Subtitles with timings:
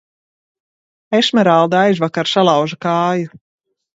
[1.17, 3.41] Esmeralda aizvakar salauza kāju.